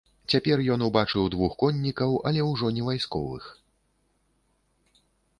Цяпер 0.33 0.61
ён 0.75 0.79
убачыў 0.85 1.25
двух 1.33 1.51
коннікаў, 1.63 2.15
але 2.29 2.41
ўжо 2.51 2.71
не 2.77 2.85
вайсковых. 2.87 3.45